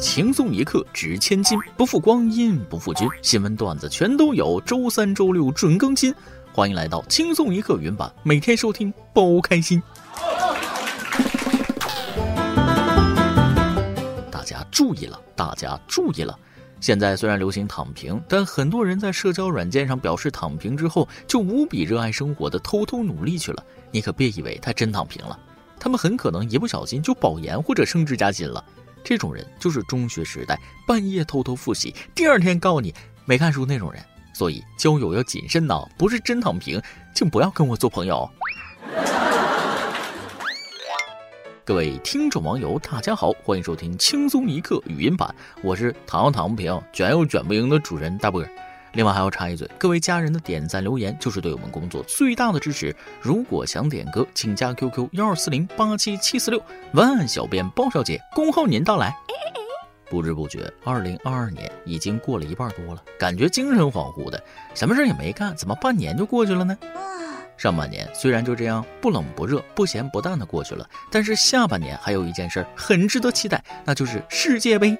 [0.00, 3.06] 轻松一刻值千金，不负光阴不负君。
[3.20, 6.12] 新闻段子全都有，周三、周六准更新。
[6.52, 9.80] 欢迎来到轻松一刻云版，每天收听，包开心。
[14.30, 16.36] 大家注意了，大家注意了！
[16.80, 23.62] 现在虽然流行躺平，但很多人在社交软件上表示躺平之后，就无比热爱生活的偷偷努力去了。
[23.90, 25.38] 你可别以为他真躺平了。
[25.78, 28.64] 他们很可能一不小心就保研或者升职加薪了。
[29.02, 34.02] 这种人就是中学时代半夜偷偷复习，第二天告你没看书那种人。
[34.32, 36.80] 所以交友要谨慎呐，不是真躺平，
[37.14, 38.30] 请不要跟我做朋友。
[41.64, 48.42] 各位听众网友，大家好，欢迎收听轻松一刻语音版，我是躺又躺不平、卷又卷不赢的主人大波。
[48.94, 52.94] 另外还要插一嘴，各位家人的点赞留言就是对我们工作最大的支持。
[53.20, 56.60] 如果想点歌，请加 QQ 幺二四零八七七四六，
[56.92, 59.14] 文案小编包小姐恭候您到来。
[60.08, 64.42] 不知不觉，二零二二年已经过了一半多了，感觉精神恍惚的，
[64.74, 66.76] 什么事也没干，怎么半年就过去了呢？
[67.56, 74.98] 上半年虽然就这样不冷不热、不咸不淡的过去了，但是下半年还有一件事很值得期待，那就是世界杯。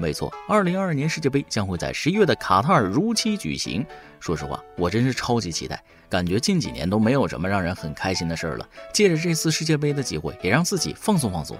[0.00, 3.84] 没错，二零二二年世界杯将会在十一月的卡塔尔如期举行。
[4.18, 8.66] 说实话，我真是超级期待，感觉近几年都没有什么让人很开心的事儿了。
[8.94, 11.54] 借着这次世界杯的机会，也让自己放松放松。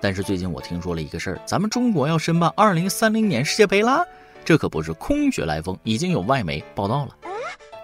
[0.00, 4.06] 但是最近我听说了一个事儿，咱们中国要申办二零三零年世界杯啦，
[4.44, 7.16] 这可不是空穴来风，已经有外媒报道了。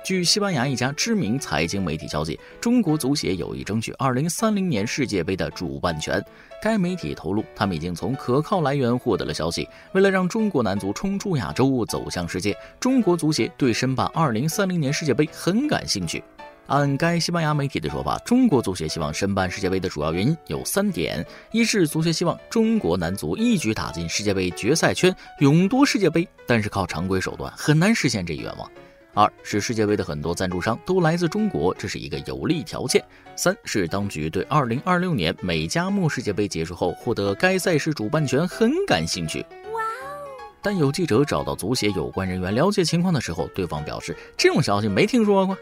[0.05, 6.23] 据西班牙一家知名财经媒体消息，中国足协有意争取2030年世界杯的主办权。
[6.63, 16.23] 该媒体透露，他们已经从可靠来源获得了消息，为了让中国男足冲出亚洲，走向世界，中国足协对申办2030年世界杯很感兴趣。
[16.67, 28.71] 按该西班牙媒体的说法，中国足协希望申办世界杯的主要原因有三点：一是足协希望中国男足一举打进世界杯决赛圈，勇夺世界杯，但是靠常规手段很难实现这一愿望。
[29.15, 33.03] 二是世界杯的很多赞助商都来自中国，这是一个有利条件。
[33.37, 39.41] 三是当局对二零二六年美加墨世界杯结束后获得该赛事主办权很感兴趣。
[39.73, 40.27] 哇哦！
[40.61, 45.57] 但有记者找到足协有关人员了解情况的时候，对方表示这种消息没听说过。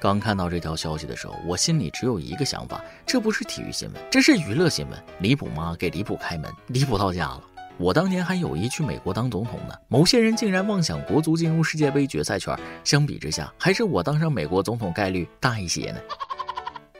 [0.00, 4.98] 刚看到这条消息的时候，我心里只有一个想法：这不是体育新闻，这是娱乐新闻。
[5.20, 5.76] 离谱吗？
[5.78, 7.42] 给离谱开门，离谱到家了。
[7.78, 16.00] 我当年还有意去美国当总统呢，某些人竟然妄想国足进入世界杯决赛圈，相比之下，还是我当上美国总统概率大一些呢。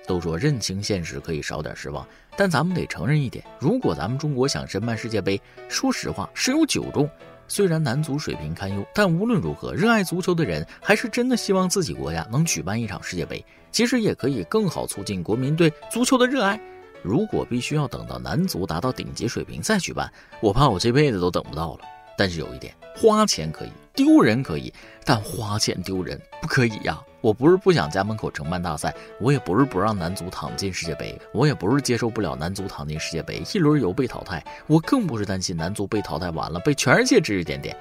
[0.07, 2.07] 都说认清现实可以少点失望，
[2.37, 7.11] 但咱们得承认一点，如果咱们中国想申办世界杯，说实话十有九中。
[7.49, 16.61] 虽然男足水平堪忧，但无论如何，热爱足球的人还是真的希望自己国家能举办一场世界杯，其实也可以更好促进国民对足球的热爱。
[17.03, 21.81] 如果必须要等到男足达到顶级水平再举办，我怕我这辈子都等不到了。
[22.17, 24.73] 但是有一点，花钱可以，丢人可以，
[25.05, 27.01] 但花钱丢人不可以呀！
[27.21, 37.77] 我不是不想家门口承办大赛，我也不是不让男足躺进世界杯，我也不是接受不了男足躺进世界杯一轮游被淘汰，我更不是担心男足被淘汰完了被全世界指指点点，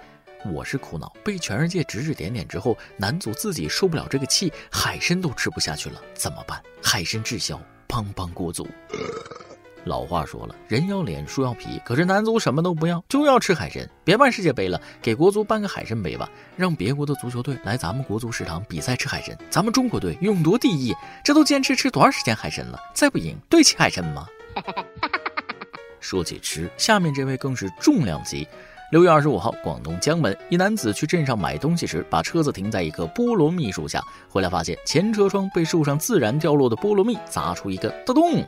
[0.53, 6.61] 我是苦恼被全世界指指点点之后，男足自己受不了这个气，海参都吃不下去了，怎么办？
[6.83, 7.59] 海参滞销。
[7.87, 8.67] 帮帮国足！
[9.85, 11.81] 老话说了，人要脸，树要皮。
[11.85, 13.89] 可是男足什么都不要，就要吃海参。
[14.03, 19.37] 别办世界杯了，给国足办个海参杯吧，让别国的足球队来咱们国足食堂比赛吃海参。
[19.49, 20.93] 咱们中国队勇夺第一，
[21.23, 22.77] 这都坚持吃多长时间海参了？
[22.93, 24.27] 再不赢，对起海参吗？
[26.01, 28.45] 说起吃，下面这位更是重量级。
[28.89, 38.41] 六月二十五号，广东江门一男子去镇上买东西时，把车子停在一棵菠萝蜜树下，回来发现前车窗被树上自然掉落的菠萝蜜砸出一个大洞。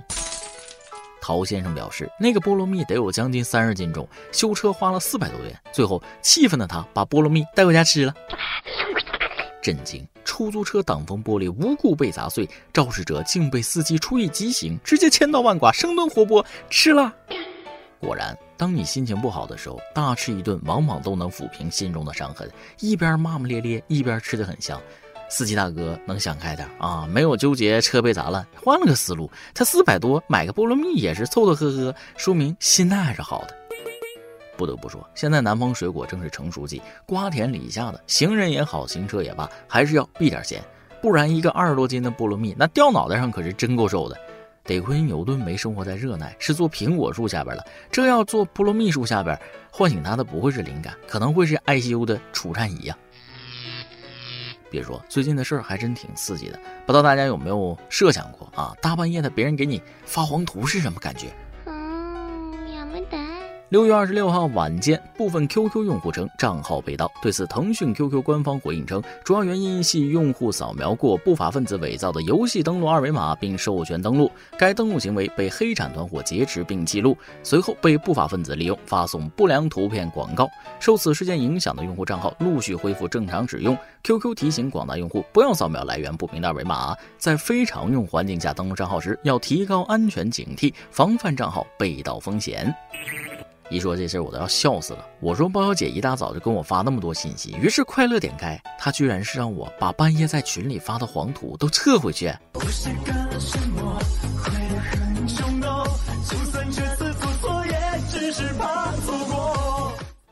[1.22, 5.54] 陶先生表示，那个菠萝蜜得有将近三十斤重，修车花了四百多元。
[5.74, 8.14] 最后气愤的他把菠萝蜜带回家吃了。
[9.62, 10.08] 震惊！
[10.24, 17.14] 出租车挡风玻璃无故被砸碎，肇事者竟被司机出于极刑，直接千刀万剐，生吞活剥吃了。
[18.00, 22.52] 果然，当你心情不好的时候，大吃一顿往往都能抚平心中的伤痕。
[22.82, 24.78] 一边骂骂咧咧，一边吃的很香。
[25.30, 29.32] 司机大哥能想开点啊，没有纠结车被砸烂，换了个思路。
[29.56, 33.56] 才四百多买个菠萝蜜也是凑凑合合，说明心态还是好的。
[34.58, 40.62] 不得不说，现在南方水果正是成熟季，瓜田李下的行人也好，行车也罢，还是要避点嫌，
[41.02, 44.18] 不然一个二十多斤的菠萝蜜，那掉脑袋上可是真够受的。
[44.70, 47.66] 得亏牛顿没生活在热带，是坐苹果树下边了。
[47.92, 49.36] 这要做菠萝蜜树下边，
[49.72, 52.96] 唤醒他的不会是灵感，可能会是 ICU 的除颤仪呀。
[54.70, 56.60] 别说，最近的事儿还真挺刺激的。
[56.86, 58.72] 不知道大家有没有设想过啊？
[58.80, 61.30] 大半夜的，别人给你发黄图是什么感觉？
[63.70, 67.12] 六月二十六号晚间，部分 QQ 用户称账号被盗。
[67.22, 80.50] 对此，腾讯 QQ 官方回应称，主要原因系用户扫描过不法分子伪造的游戏登录二维码并授权登录，该登录行为被黑产团伙劫持并记录，随后被不法分子利用发送不良图片广告。
[80.80, 83.78] 受此事件影响的用户账号陆续恢复正常使用。
[84.02, 92.74] QQ 提醒广大用户不要扫描来源不明的二维码，在非常用环境下登录账号时，要提高安全警惕，防范账号被盗风险。
[93.70, 95.06] 一说这事儿，我都要笑死了。
[95.20, 102.34] 我说包小姐一大早就跟我发那么多信息，于是快乐点开，她居然是让我把半夜在群里发的黄图都撤回去。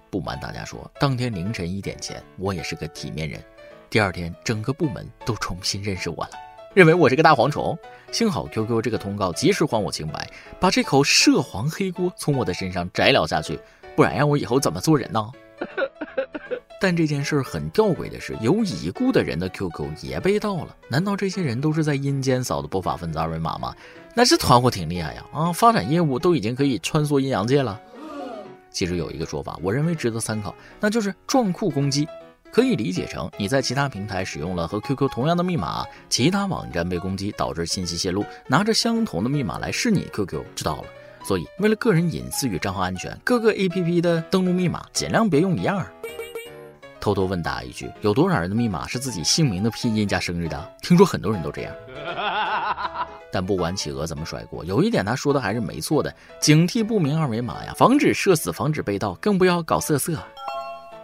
[0.10, 3.40] 不瞒大家说，当天凌晨一点前，我也是个体面人。
[3.88, 6.32] 第二天，整个部门都重新认识我了。
[6.74, 7.78] 认为我是个大蝗虫，
[8.12, 10.30] 幸好 QQ 这个通告及时还我清白，
[10.60, 13.60] 把这口涉黄黑锅从我的身上摘了下去，
[13.96, 15.32] 不然让我以后怎么做人呢？
[16.80, 23.74] 但这件事很吊诡的是，有已故的人的 QQ 也被盗了，难道这些人都是在阴间扫的不法分子二维码吗？
[24.14, 25.26] 那这团伙挺厉害呀！
[25.34, 27.82] 啊，发展业务都已经可以穿梭阴阳界了。
[28.70, 32.08] 其实有一个说法，我认为值得参考，那就是撞库攻击。
[32.52, 40.86] 可以理解成你在其他平台使用了和 QQ 同样的密码，其他网站被攻击导致信息泄露，拿着相同的密码来试你 QQ 知道了。
[41.24, 45.86] 所以为了个人隐私与账号安全，各个 APP 的登录密码尽量别用一样。
[47.00, 50.74] 偷偷问大家一句，有多少人的密码是自己姓名的拼音加生日的？
[50.82, 51.74] 听说很多人都这样。
[53.32, 60.18] 但不管企鹅怎么甩锅，有一点他说的还是没错的：警惕不明二维码呀，防止社死，防止被盗，更不要搞色色。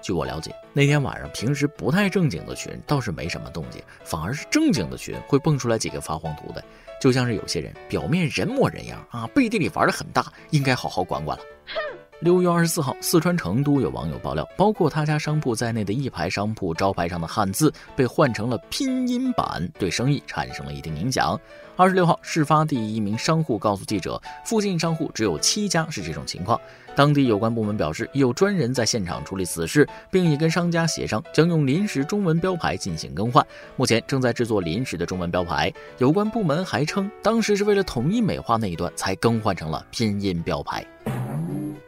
[0.03, 6.61] 据我了解，那天晚上平时不太正经的群倒是没什么动静，反而是正经的群会蹦出来几个发黄图的，
[6.99, 11.43] 就像是有些人表面人模人样啊，背地里玩的很大，应该好好管管了。
[11.65, 11.79] 哼
[12.23, 21.37] 六月二十四号，四川成都有网友爆料，包括他家商铺在内的一排商铺招牌上的汉字被换成了拼音版，对生意产生了一定影响。
[21.75, 26.57] 二十六号，事发地一名商户告诉记者，附近商户只有七家是这种情况。
[26.95, 33.45] 当地有关部门表示，有专人在现场处理此事，并已跟商家协商，将用临时中文标牌进行更换。
[33.75, 35.69] 目前正在制作临时的中文标牌。
[35.97, 40.85] 有关部门还称，当时是为了统一美化那一段，才更换成了拼音标牌。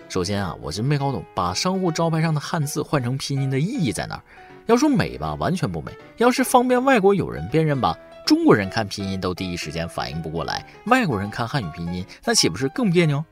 [0.07, 4.23] 首先啊，我是没搞懂，把商户招牌上的汉字换成拼音的意义在哪儿？
[4.67, 7.97] 要说美吧，完全不美；要是方便外国友人辨认吧。
[8.25, 13.23] 中国人看拼音都第一时间反应不过来，外国人看汉语拼音，那岂不是更别扭？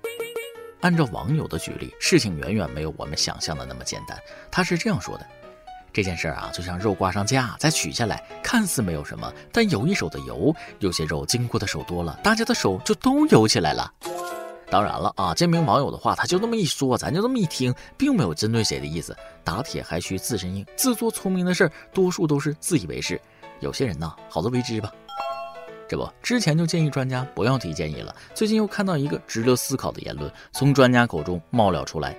[0.82, 4.18] 按照网友的举例，事情远远没有我们想象的那么简单。
[4.52, 5.26] 他是这样说的：
[5.94, 13.92] 这件事儿啊，就像肉挂上架再取下来，看似没有什么，但有一手的油，有些肉经过的手多了，大家的手就都油起来了。
[14.74, 19.16] 当然了啊，这名网友的话他就那么一说，咱就这么一听，并没有针对谁的意思。
[19.44, 23.22] 打铁还需自身硬，自作聪明的事儿，多数都是自以为是。
[23.60, 24.92] 有些人呐，好自为之吧。
[25.88, 28.16] 这不，之前就建议专家不要提建议了。
[28.34, 32.18] 最近又看到一个值得思考的言论，从专家口中冒了出来。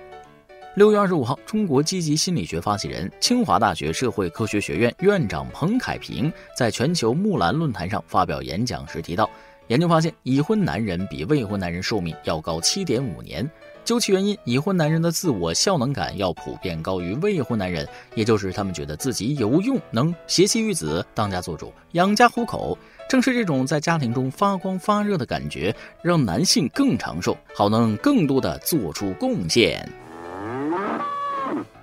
[0.77, 9.29] 六月二十五号，中国积极心理学发起人、清华大学社会科学学院院长彭凯平在全球木兰论坛上发表演讲时提到，
[9.67, 13.49] 研究发现，已婚男人比未婚男人寿命要高七点五年。
[13.83, 22.77] 究其原因，已婚男人的自我效能感要普遍高于未婚男人，也就是他们觉得自己有用，能携妻育子、当家做主、养家糊口。
[23.07, 29.87] 正是这种在家庭中发光发热的感觉，让男性更长寿，好能更多的做出贡献。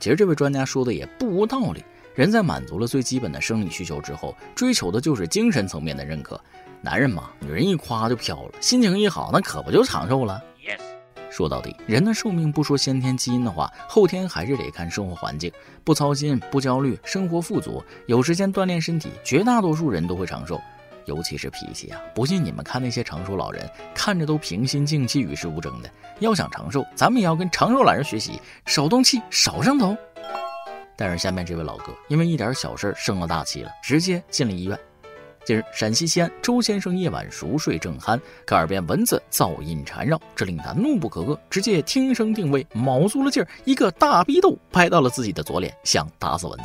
[0.00, 1.84] 其实这位专家说的也不无道理，
[2.16, 6.40] 人在满足了最基本的生理需求之后，追求的就是精神层面的认可。
[6.82, 10.42] 男人嘛，女人一夸就飘了，心情一好，那可不就长寿了。
[11.30, 15.50] 说到底，人的寿命不说先天基因的话，后天还是得看生活环境。
[15.82, 20.60] 不操心，不焦虑，生活富足，有时间锻炼身体，绝大多数人都会长寿。
[21.06, 21.98] 尤其是脾气啊！
[22.14, 25.90] 不信你们看那些长寿老人，看着都平心静气、与世无争的。
[26.18, 29.96] 要想长寿，咱们也要跟长寿老人学习，少动气，少上头。
[30.96, 34.78] 但是下面这位老哥，因为一点小事生了大气了，直接进了医院。
[35.44, 46.64] 近日，陕西西安周先生夜晚熟睡正酣，可耳边蚊子噪音缠绕，这令他怒不可遏，直接听声定位，卯足了劲儿，一个大逼斗拍到了自己的左脸，想打死蚊子。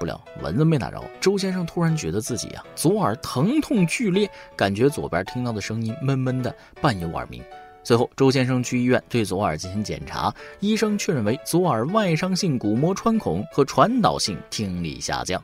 [0.00, 7.40] 不料蚊子没打着，周先生突然觉得自己啊左耳疼痛剧烈，感觉左边听到的声音闷闷的，伴有耳鸣。
[7.84, 15.40] 随后，周先生去医院对左耳进行检查，医生确认为左耳外伤性鼓膜穿孔和传导性听力下降。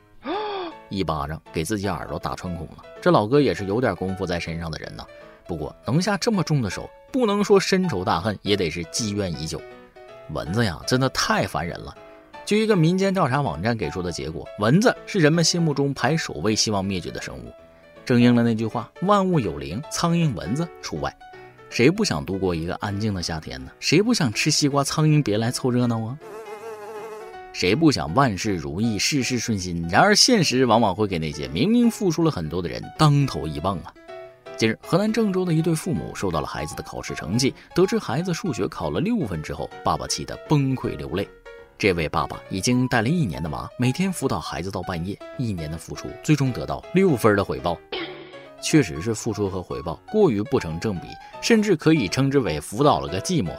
[0.89, 5.05] 一巴掌给自己耳朵打穿孔了，这老哥也是有点功夫在身上的人呐。
[5.45, 9.61] 不过能下这么重的手，不能说深仇大恨，也得是积怨已久。
[10.31, 11.95] 蚊子呀，真的太烦人了。
[12.45, 17.53] 据一个民间调查网站给出的结果，蚊子是人们心目中排首位希望灭绝的生物。
[18.05, 21.13] 正应了那句话：“万物有灵，苍蝇蚊子除外。”
[21.69, 23.71] 谁不想度过一个安静的夏天呢？
[23.81, 26.17] 谁不想吃西瓜，苍蝇别来凑热闹啊？
[27.59, 29.83] 谁不想万事如意，事事顺心？
[29.89, 33.91] 然而现实往往会给那些明明付出了很多的人当头一棒啊！
[34.55, 41.27] 近日，河南郑州的一对父母收到了孩子的考试成绩，得知孩子数学考了六分之后，爸爸气得崩溃流泪。
[41.79, 47.75] 这位爸爸已经带了一年的娃，每天辅导孩子到半夜，一年的付出，最终得到六分的回报。
[48.61, 51.07] 确实是付出和回报过于不成正比，
[51.41, 53.49] 甚至可以称之为辅导了个寂寞。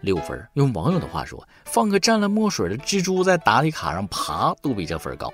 [0.00, 5.32] 六分，用网友的话说，放个沾了墨水的蜘蛛在答题卡上爬都比这分高。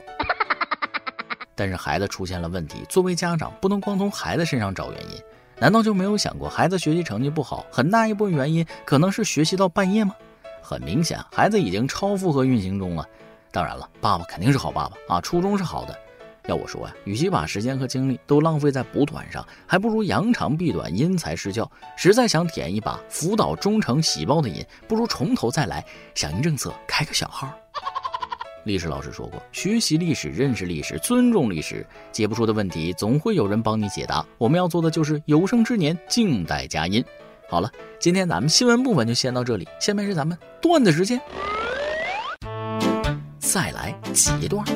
[1.54, 5.22] 但是孩子出现了问题，作为家长不能光从孩子身上找原因，
[5.58, 10.14] 难道就没有想过孩子学习成绩不好，很大一部分原因可能是学习到半夜吗？
[10.60, 13.06] 很明显，孩子已经超负荷运行中了。
[13.52, 15.98] 当然了，爸爸肯定是好爸爸啊，初衷是好的。
[16.46, 21.68] 要我说呀，与其把时间和精力都浪费在补短上，还不如扬长避短，因材施教。
[21.96, 25.84] 实在想体验一把辅导忠诚喜报的瘾，不如从头再来，
[26.14, 27.52] 响应政策，开个小号。
[28.64, 34.24] 历史老师说过，学习历史、认识历史、尊重历史，解不出的问题，总会有人帮你解答。
[34.38, 37.04] 我们要做的就是有生之年静待佳音。
[37.48, 41.20] 好了，今天咱们新闻部分就先到这里，下面是咱们段子时间，
[43.46, 44.66] 再来几段。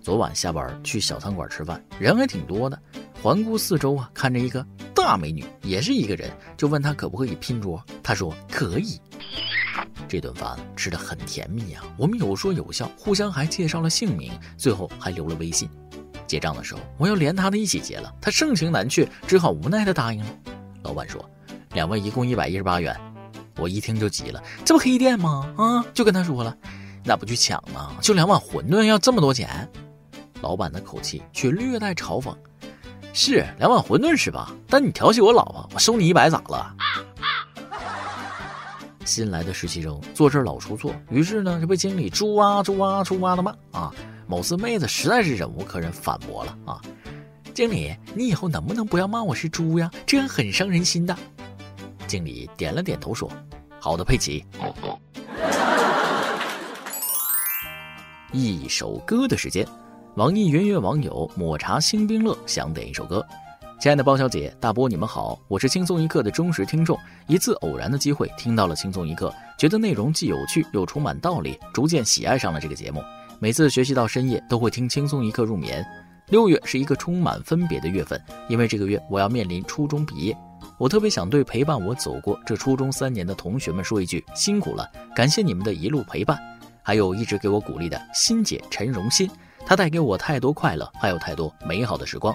[0.00, 2.76] 昨晚下班去小餐馆吃饭，人还挺多的。
[3.22, 7.80] 环顾四周啊，看着一个大美女，也是一个人，就问她可不可以拼桌。
[8.02, 9.00] 她说可以。
[10.08, 15.70] 这顿饭吃的很甜蜜啊，我们有说有笑，互相还介绍了姓名，最后还留了微信。
[16.26, 20.26] 结账的时候，我要连他的一起结了，他盛情难却，只好无奈的答应了。
[20.82, 21.24] 老板说，
[21.72, 22.98] 两位一共一百一十八元。
[23.58, 25.54] 我一听就急了，这不黑店吗？
[25.56, 26.56] 啊，就跟他说了，
[27.04, 27.96] 那不去抢吗？
[28.00, 29.68] 就两碗馄饨要这么多钱？
[30.40, 32.34] 老板的口气却略带嘲讽
[33.14, 34.52] ：“是两碗馄饨是吧？
[34.68, 36.74] 但你调戏我老婆，我收你一百咋了？”
[39.04, 43.92] 新来的实习生做事老出错，于是呢就被经理猪啊猪啊猪啊的骂啊。
[44.26, 46.80] 某次妹子实在是忍无可忍，反驳了啊
[47.52, 49.90] ：“经理，你以后能不能不要骂我是猪呀？
[50.06, 51.16] 这样很伤人心的。”
[52.06, 53.30] 经理点了点头说
[53.78, 54.44] ：“好的，佩奇。”
[58.34, 59.66] 一首歌的时间。
[60.14, 63.22] 网易云音乐网友抹茶星冰乐想点一首歌，
[63.78, 66.98] 亲爱的包小姐、大波，你们好，我是轻松一刻的忠实听众。
[67.26, 73.02] 一次偶然的机会听到了轻松一刻，觉得内容既有趣又充满道理，逐渐喜爱上了这个节目。
[73.38, 75.84] 每次学习到深夜都会听轻松一刻入眠。
[76.28, 80.34] 六月是一个充满分别的月份，因为这个月我要面临初中毕业，
[80.78, 86.38] 我特别想对陪伴我走过这初中三年的同学们说一句辛苦了，感谢你们的一路陪伴，
[86.82, 89.30] 还有一直给我鼓励的欣姐陈荣欣。
[89.64, 92.34] 她带给我太多快乐，还有太多美好的时光。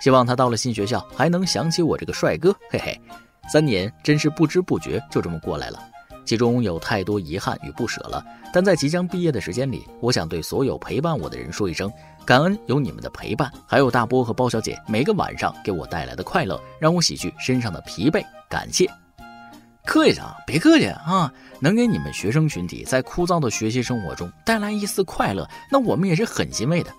[0.00, 2.54] 希望她到了新学校还能想起我这个帅哥。
[2.70, 3.00] 嘿嘿，
[3.52, 5.82] 三年真是不知不觉就这么过来了，
[6.24, 8.24] 其中有太多遗憾与不舍了。
[8.52, 11.92] 但在即将毕业的时间里，我想对所有陪伴我的人说一声
[12.24, 18.24] 感恩，有你们的陪伴，还有大波和包小姐每个晚上给我带来的快乐，让我洗去身上的疲惫。
[18.48, 18.88] 感谢。
[19.88, 20.36] 客气啥？
[20.46, 21.32] 别客气啊！
[21.60, 26.90] 能给你们学生群体在枯燥的学习生活中带来一丝快乐，那我们也是很欣慰的。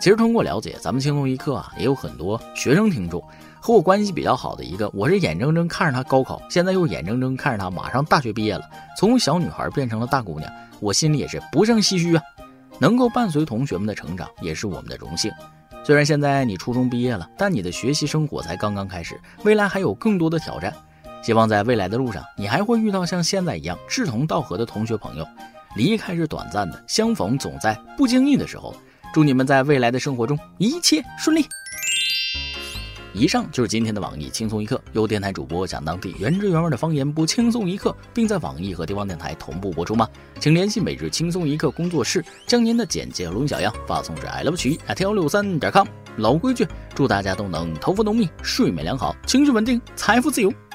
[0.00, 3.22] 其实通过了解，咱们轻松一刻啊，也有很多学生听众。
[3.60, 8.68] 和我关系比较好的一个，我是眼睁睁看着他高考，现在又眼睁睁看着他马上大学毕业了，
[8.98, 12.22] 从小女孩变成了大姑娘，我心里也是不胜唏嘘啊。
[12.80, 15.30] 能够伴随同学们的成长，也是我们的荣幸。
[15.84, 20.74] 虽然现在你初中毕业了，但你的学习生活才刚刚开始，未来还有更多的挑战。
[21.22, 25.26] 希望在未来的路上，你还会遇到像现在一样志同道合的同学朋友。
[25.76, 28.74] 离开是短暂的，相逢总在不经意的时候。
[29.14, 31.46] 祝你们在未来的生活中一切顺利。
[33.14, 40.08] 以上就是今天的网易轻松一刻，由电台主播讲当地原汁原味的方言播轻松一刻，并在网易和地方电台同步播出吗？
[40.40, 45.86] 请联系每日轻松一刻工作室，将您的简介和录音小样发送至 i love 曲 at 幺六三点 com。
[46.16, 50.50] 老规矩，祝大家都能头发浓密，睡眠良好，情绪稳定，财富自由。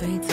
[0.00, 0.29] faith